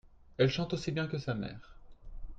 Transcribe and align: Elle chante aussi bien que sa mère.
Elle 0.39 0.49
chante 0.49 0.73
aussi 0.73 0.91
bien 0.91 1.05
que 1.05 1.19
sa 1.19 1.35
mère. 1.35 1.77